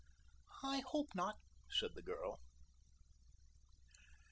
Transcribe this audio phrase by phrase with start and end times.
[0.63, 1.37] "I hope not,"
[1.69, 2.39] said the girl.